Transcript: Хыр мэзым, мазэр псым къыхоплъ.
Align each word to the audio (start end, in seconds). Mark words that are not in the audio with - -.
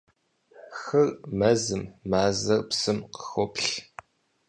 Хыр 0.79 1.09
мэзым, 1.39 1.83
мазэр 2.09 2.61
псым 2.69 2.97
къыхоплъ. 3.13 3.71